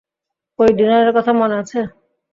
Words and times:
ওই 0.59 0.69
ডিনারের 0.77 1.11
কথা 1.17 1.31
মনে 1.33 1.55
আছে? 1.61 1.79